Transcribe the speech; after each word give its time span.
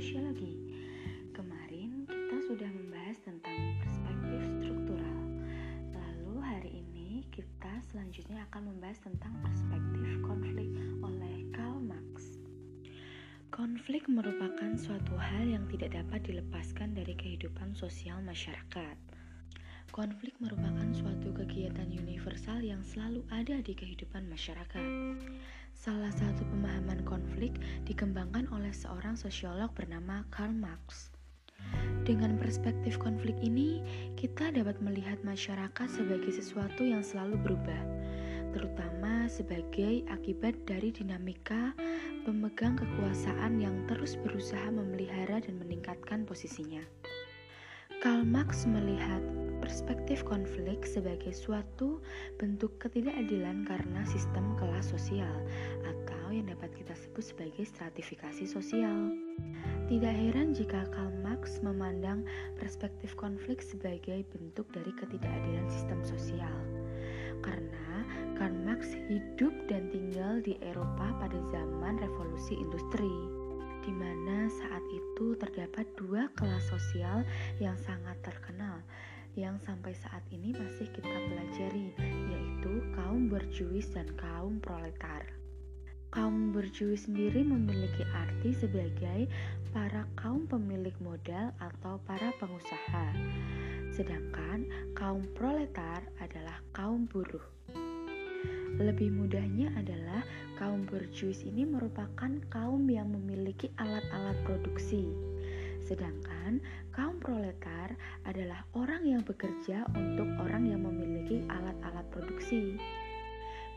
sosiologi. 0.00 0.56
Kemarin 1.36 2.08
kita 2.08 2.36
sudah 2.48 2.72
membahas 2.72 3.20
tentang 3.20 3.76
perspektif 3.84 4.40
struktural. 4.56 5.20
Lalu 5.92 6.40
hari 6.40 6.72
ini 6.80 7.20
kita 7.28 7.68
selanjutnya 7.92 8.48
akan 8.48 8.72
membahas 8.72 8.96
tentang 9.04 9.36
perspektif 9.44 10.24
konflik 10.24 10.72
oleh 11.04 11.44
Karl 11.52 11.84
Marx. 11.84 12.40
Konflik 13.52 14.08
merupakan 14.08 14.72
suatu 14.80 15.20
hal 15.20 15.52
yang 15.52 15.68
tidak 15.68 15.92
dapat 15.92 16.24
dilepaskan 16.24 16.96
dari 16.96 17.12
kehidupan 17.12 17.76
sosial 17.76 18.24
masyarakat. 18.24 19.09
Konflik 19.90 20.38
merupakan 20.38 20.86
suatu 20.94 21.34
kegiatan 21.34 21.90
universal 21.90 22.62
yang 22.62 22.78
selalu 22.86 23.26
ada 23.34 23.58
di 23.58 23.74
kehidupan 23.74 24.22
masyarakat. 24.30 24.86
Salah 25.74 26.14
satu 26.14 26.46
pemahaman 26.46 27.02
konflik 27.02 27.58
dikembangkan 27.90 28.46
oleh 28.54 28.70
seorang 28.70 29.18
sosiolog 29.18 29.74
bernama 29.74 30.22
Karl 30.30 30.54
Marx. 30.54 31.10
Dengan 32.06 32.38
perspektif 32.38 33.02
konflik 33.02 33.34
ini, 33.42 33.82
kita 34.14 34.54
dapat 34.54 34.78
melihat 34.78 35.18
masyarakat 35.26 35.90
sebagai 35.90 36.38
sesuatu 36.38 36.86
yang 36.86 37.02
selalu 37.02 37.42
berubah, 37.42 37.82
terutama 38.54 39.26
sebagai 39.26 40.06
akibat 40.06 40.54
dari 40.70 40.94
dinamika 40.94 41.74
pemegang 42.22 42.78
kekuasaan 42.78 43.58
yang 43.58 43.74
terus 43.90 44.14
berusaha 44.22 44.70
memelihara 44.70 45.42
dan 45.42 45.58
meningkatkan 45.58 46.22
posisinya. 46.22 46.86
Karl 48.00 48.22
Marx 48.22 48.64
melihat 48.64 49.20
perspektif 49.70 50.26
konflik 50.26 50.82
sebagai 50.82 51.30
suatu 51.30 52.02
bentuk 52.42 52.74
ketidakadilan 52.82 53.62
karena 53.62 54.02
sistem 54.02 54.58
kelas 54.58 54.90
sosial 54.90 55.46
atau 55.86 56.34
yang 56.34 56.50
dapat 56.50 56.74
kita 56.74 56.90
sebut 56.98 57.22
sebagai 57.22 57.62
stratifikasi 57.70 58.50
sosial. 58.50 59.14
Tidak 59.86 60.10
heran 60.10 60.58
jika 60.58 60.90
Karl 60.90 61.14
Marx 61.22 61.62
memandang 61.62 62.26
perspektif 62.58 63.14
konflik 63.14 63.62
sebagai 63.62 64.26
bentuk 64.34 64.66
dari 64.74 64.90
ketidakadilan 64.90 65.70
sistem 65.70 66.02
sosial. 66.02 66.56
Karena 67.38 68.02
Karl 68.42 68.58
Marx 68.66 68.90
hidup 69.06 69.54
dan 69.70 69.86
tinggal 69.94 70.42
di 70.42 70.58
Eropa 70.66 71.14
pada 71.22 71.38
zaman 71.54 71.94
revolusi 72.02 72.58
industri, 72.58 73.14
di 73.86 73.94
mana 73.94 74.50
saat 74.50 74.82
itu 74.90 75.38
terdapat 75.38 75.86
dua 75.94 76.26
kelas 76.34 76.66
sosial 76.66 77.22
yang 77.62 77.78
sangat 77.78 78.18
terkenal 78.26 78.82
yang 79.38 79.58
sampai 79.62 79.94
saat 79.94 80.22
ini 80.34 80.50
masih 80.54 80.90
kita 80.90 81.06
pelajari, 81.06 81.94
yaitu 82.30 82.82
kaum 82.94 83.30
berjuis 83.30 83.86
dan 83.94 84.10
kaum 84.18 84.58
proletar. 84.58 85.26
Kaum 86.10 86.50
berjuis 86.50 87.06
sendiri 87.06 87.46
memiliki 87.46 88.02
arti 88.10 88.50
sebagai 88.50 89.30
para 89.70 90.02
kaum 90.18 90.50
pemilik 90.50 90.94
modal 90.98 91.54
atau 91.62 92.02
para 92.02 92.34
pengusaha, 92.42 93.06
sedangkan 93.94 94.66
kaum 94.98 95.22
proletar 95.38 96.02
adalah 96.18 96.58
kaum 96.74 97.06
buruh. 97.06 97.46
Lebih 98.80 99.12
mudahnya 99.12 99.70
adalah 99.76 100.24
kaum 100.56 100.88
berjuis 100.88 101.44
ini 101.44 101.68
merupakan 101.68 102.32
kaum 102.48 102.88
yang 102.88 103.12
memiliki 103.12 103.68
alat-alat 103.76 104.40
produksi. 104.42 105.04
Sedangkan 105.84 106.62
kaum 106.94 107.18
proletar 107.18 107.92
adalah 108.24 108.62
yang 109.10 109.22
bekerja 109.26 109.86
untuk 109.98 110.28
orang 110.38 110.70
yang 110.70 110.86
memiliki 110.86 111.42
alat-alat 111.50 112.06
produksi. 112.14 112.78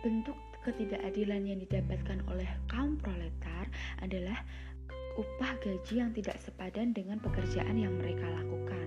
Bentuk 0.06 0.38
ketidakadilan 0.64 1.44
yang 1.44 1.60
didapatkan 1.64 2.23
oleh 2.30 2.48
kaum 2.71 2.95
proletar 3.02 3.67
adalah 3.99 4.45
upah 5.20 5.54
gaji 5.61 5.94
yang 6.02 6.11
tidak 6.14 6.38
sepadan 6.42 6.94
dengan 6.94 7.21
pekerjaan 7.21 7.77
yang 7.77 7.94
mereka 7.98 8.26
lakukan. 8.30 8.83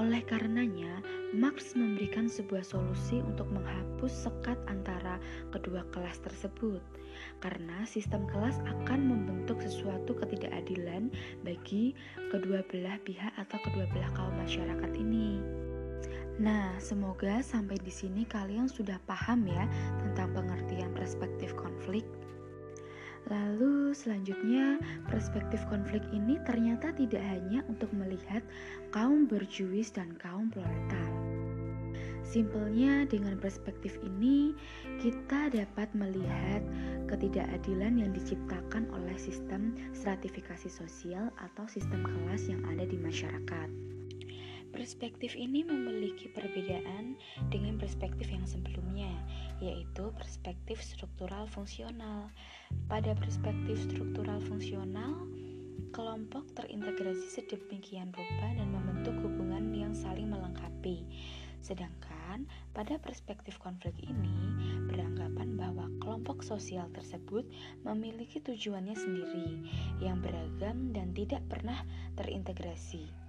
Oleh 0.00 0.24
karenanya, 0.24 1.04
Marx 1.36 1.76
memberikan 1.76 2.24
sebuah 2.24 2.64
solusi 2.64 3.20
untuk 3.20 3.44
menghapus 3.52 4.24
sekat 4.24 4.56
antara 4.64 5.20
kedua 5.52 5.84
kelas 5.92 6.16
tersebut, 6.24 6.80
karena 7.44 7.84
sistem 7.84 8.24
kelas 8.24 8.56
akan 8.64 9.00
membentuk 9.04 9.60
sesuatu 9.60 10.16
ketidakadilan 10.16 11.12
bagi 11.44 11.92
kedua 12.32 12.64
belah 12.72 12.96
pihak 13.04 13.36
atau 13.36 13.60
kedua 13.68 13.84
belah 13.92 14.08
kaum 14.16 14.32
masyarakat 14.40 14.92
ini. 14.96 15.40
Nah, 16.40 16.72
semoga 16.80 17.44
sampai 17.44 17.76
di 17.76 17.92
sini 17.92 18.24
kalian 18.24 18.64
sudah 18.64 18.96
paham 19.04 19.44
ya 19.44 19.68
tentang 20.00 20.32
pengertian 20.32 20.88
perspektif 20.96 21.52
konflik. 21.52 22.08
Lalu 23.32 23.96
selanjutnya 23.96 24.76
perspektif 25.08 25.64
konflik 25.72 26.04
ini 26.12 26.36
ternyata 26.44 26.92
tidak 26.92 27.24
hanya 27.24 27.64
untuk 27.64 27.88
melihat 27.96 28.44
kaum 28.92 29.24
berjuis 29.24 29.88
dan 29.88 30.12
kaum 30.20 30.52
proletar. 30.52 31.08
Simpelnya 32.28 33.08
dengan 33.08 33.40
perspektif 33.40 33.96
ini 34.04 34.52
kita 35.00 35.48
dapat 35.48 35.88
melihat 35.96 36.60
ketidakadilan 37.08 38.00
yang 38.04 38.12
diciptakan 38.12 38.88
oleh 38.92 39.16
sistem 39.16 39.76
stratifikasi 39.96 40.68
sosial 40.68 41.32
atau 41.40 41.64
sistem 41.68 42.04
kelas 42.04 42.48
yang 42.48 42.60
ada 42.68 42.84
di 42.84 42.96
masyarakat. 43.00 43.68
Perspektif 44.72 45.36
ini 45.36 45.60
memiliki 45.60 46.32
perbedaan 46.32 47.20
dengan 47.52 47.76
perspektif 47.76 48.32
yang 48.32 48.48
sebelumnya, 48.48 49.12
yaitu 49.62 50.10
perspektif 50.18 50.82
struktural 50.82 51.46
fungsional. 51.46 52.26
Pada 52.90 53.14
perspektif 53.14 53.78
struktural 53.86 54.42
fungsional, 54.42 55.14
kelompok 55.94 56.50
terintegrasi 56.58 57.30
sedemikian 57.30 58.10
rupa 58.10 58.48
dan 58.58 58.74
membentuk 58.74 59.14
hubungan 59.22 59.70
yang 59.70 59.94
saling 59.94 60.26
melengkapi. 60.26 61.06
Sedangkan 61.62 62.50
pada 62.74 62.98
perspektif 62.98 63.54
konflik 63.62 63.94
ini 64.02 64.34
beranggapan 64.90 65.54
bahwa 65.54 65.86
kelompok 66.02 66.42
sosial 66.42 66.90
tersebut 66.90 67.46
memiliki 67.86 68.42
tujuannya 68.42 68.98
sendiri 68.98 69.50
yang 70.02 70.18
beragam 70.18 70.90
dan 70.90 71.14
tidak 71.14 71.46
pernah 71.46 71.86
terintegrasi. 72.18 73.21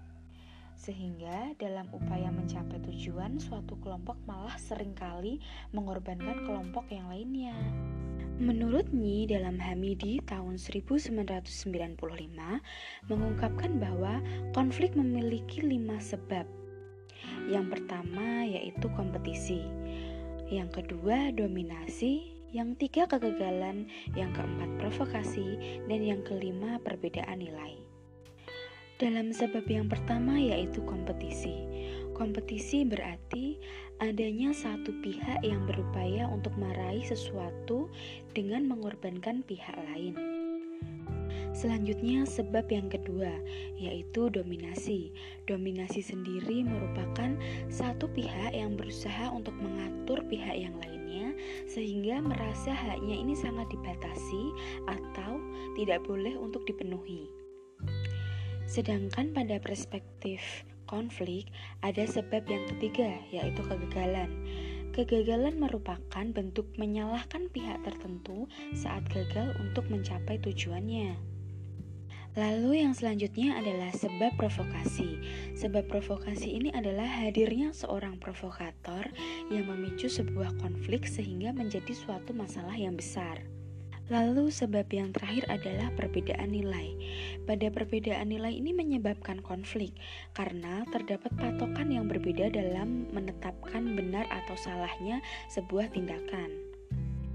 Sehingga 0.78 1.54
dalam 1.62 1.88
upaya 1.94 2.34
mencapai 2.34 2.82
tujuan, 2.90 3.38
suatu 3.40 3.78
kelompok 3.80 4.18
malah 4.26 4.58
sering 4.58 4.92
kali 4.98 5.40
mengorbankan 5.72 6.44
kelompok 6.44 6.90
yang 6.90 7.08
lainnya. 7.08 7.56
Menurut 8.42 8.90
Nyi 8.90 9.30
dalam 9.30 9.62
Hamidi 9.62 10.18
tahun 10.26 10.58
1995 10.58 12.02
mengungkapkan 13.06 13.78
bahwa 13.78 14.18
konflik 14.58 14.98
memiliki 14.98 15.62
lima 15.62 16.02
sebab. 16.02 16.50
Yang 17.46 17.66
pertama 17.78 18.44
yaitu 18.50 18.90
kompetisi, 18.98 19.62
yang 20.50 20.68
kedua 20.74 21.30
dominasi, 21.30 22.34
yang 22.54 22.74
tiga 22.78 23.06
kegagalan, 23.10 23.90
yang 24.18 24.34
keempat 24.34 24.70
provokasi, 24.82 25.82
dan 25.86 26.02
yang 26.02 26.22
kelima 26.26 26.82
perbedaan 26.82 27.42
nilai. 27.42 27.83
Dalam 29.02 29.34
sebab 29.34 29.66
yang 29.66 29.90
pertama 29.90 30.38
yaitu 30.38 30.86
kompetisi. 30.86 31.66
Kompetisi 32.14 32.86
berarti 32.86 33.58
adanya 33.98 34.54
satu 34.54 34.94
pihak 35.02 35.42
yang 35.42 35.66
berupaya 35.66 36.30
untuk 36.30 36.54
meraih 36.62 37.02
sesuatu 37.02 37.90
dengan 38.38 38.70
mengorbankan 38.70 39.42
pihak 39.50 39.74
lain. 39.90 40.14
Selanjutnya 41.54 42.26
sebab 42.30 42.70
yang 42.70 42.86
kedua 42.86 43.34
yaitu 43.82 44.30
dominasi. 44.30 45.10
Dominasi 45.50 46.06
sendiri 46.06 46.62
merupakan 46.62 47.34
satu 47.74 48.06
pihak 48.14 48.54
yang 48.54 48.78
berusaha 48.78 49.34
untuk 49.34 49.58
mengatur 49.58 50.22
pihak 50.30 50.54
yang 50.54 50.78
lainnya 50.82 51.34
sehingga 51.66 52.22
merasa 52.22 52.74
haknya 52.74 53.18
ini 53.26 53.34
sangat 53.34 53.70
dibatasi 53.74 54.54
atau 54.86 55.42
tidak 55.78 56.02
boleh 56.06 56.38
untuk 56.38 56.62
dipenuhi. 56.70 57.43
Sedangkan 58.66 59.36
pada 59.36 59.60
perspektif 59.60 60.64
konflik, 60.86 61.50
ada 61.82 62.06
sebab 62.06 62.46
yang 62.46 62.64
ketiga, 62.76 63.18
yaitu 63.34 63.62
kegagalan. 63.66 64.30
Kegagalan 64.94 65.58
merupakan 65.58 66.26
bentuk 66.30 66.70
menyalahkan 66.78 67.50
pihak 67.50 67.82
tertentu 67.82 68.46
saat 68.78 69.02
gagal 69.10 69.58
untuk 69.58 69.90
mencapai 69.90 70.38
tujuannya. 70.38 71.18
Lalu 72.34 72.82
yang 72.82 72.98
selanjutnya 72.98 73.62
adalah 73.62 73.94
sebab 73.94 74.34
provokasi. 74.42 75.22
Sebab 75.54 75.86
provokasi 75.86 76.58
ini 76.58 76.74
adalah 76.74 77.06
hadirnya 77.06 77.74
seorang 77.78 78.18
provokator 78.18 79.06
yang 79.54 79.70
memicu 79.70 80.10
sebuah 80.10 80.58
konflik 80.58 81.06
sehingga 81.06 81.54
menjadi 81.54 81.94
suatu 81.94 82.34
masalah 82.34 82.74
yang 82.74 82.98
besar. 82.98 83.53
Lalu 84.12 84.52
sebab 84.52 84.92
yang 84.92 85.16
terakhir 85.16 85.48
adalah 85.48 85.88
perbedaan 85.96 86.52
nilai. 86.52 86.92
Pada 87.48 87.72
perbedaan 87.72 88.28
nilai 88.36 88.52
ini 88.52 88.76
menyebabkan 88.76 89.40
konflik 89.40 89.96
karena 90.36 90.84
terdapat 90.92 91.32
patokan 91.40 91.88
yang 91.88 92.12
berbeda 92.12 92.52
dalam 92.52 93.08
menetapkan 93.16 93.96
benar 93.96 94.28
atau 94.28 94.60
salahnya 94.60 95.24
sebuah 95.48 95.96
tindakan. 95.96 96.73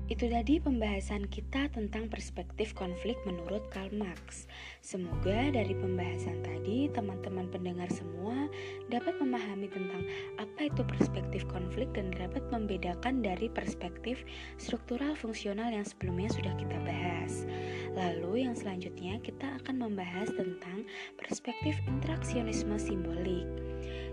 Itu 0.09 0.25
tadi 0.33 0.57
pembahasan 0.57 1.29
kita 1.29 1.69
tentang 1.69 2.09
perspektif 2.09 2.73
konflik 2.73 3.21
menurut 3.29 3.61
Karl 3.69 3.93
Marx. 3.93 4.49
Semoga 4.81 5.53
dari 5.53 5.77
pembahasan 5.77 6.41
tadi 6.41 6.89
teman-teman 6.97 7.45
pendengar 7.53 7.93
semua 7.93 8.49
dapat 8.89 9.21
memahami 9.21 9.69
tentang 9.69 10.09
apa 10.41 10.73
itu 10.73 10.81
perspektif 10.81 11.45
konflik 11.53 11.93
dan 11.93 12.09
dapat 12.09 12.41
membedakan 12.49 13.21
dari 13.21 13.53
perspektif 13.53 14.25
struktural 14.57 15.13
fungsional 15.13 15.69
yang 15.69 15.85
sebelumnya 15.85 16.33
sudah 16.33 16.57
kita 16.57 16.81
bahas. 16.89 17.45
Lalu 17.93 18.49
yang 18.49 18.57
selanjutnya 18.57 19.21
kita 19.21 19.61
akan 19.61 19.93
membahas 19.93 20.33
tentang 20.33 20.89
perspektif 21.21 21.77
interaksionisme 21.85 22.81
simbolik. 22.81 23.45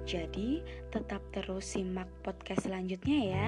Jadi, 0.06 0.62
tetap 0.94 1.18
terus 1.33 1.65
simak 1.65 2.06
podcast 2.21 2.69
selanjutnya 2.69 3.19
ya. 3.33 3.47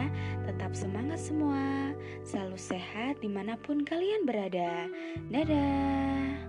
Tetap 0.50 0.74
semangat 0.74 1.22
semua, 1.22 1.94
selalu 2.38 2.62
sehat 2.62 3.18
di 3.18 3.34
mana 3.34 3.58
pun 3.58 3.82
kalian 3.82 4.30
berada. 4.30 4.86
Dadah. 5.34 6.47